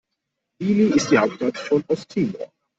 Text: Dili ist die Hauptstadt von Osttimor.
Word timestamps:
Dili 0.59 0.85
ist 0.95 1.11
die 1.11 1.19
Hauptstadt 1.19 1.59
von 1.59 1.83
Osttimor. 1.87 2.49